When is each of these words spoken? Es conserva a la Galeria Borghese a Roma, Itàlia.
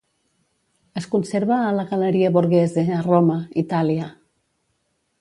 Es 1.01 1.07
conserva 1.11 1.59
a 1.67 1.75
la 1.81 1.85
Galeria 1.93 2.33
Borghese 2.39 2.87
a 3.01 3.05
Roma, 3.11 3.39
Itàlia. 3.67 4.13